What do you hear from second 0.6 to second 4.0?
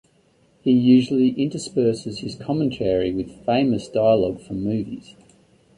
He usually intersperses his commentary with famous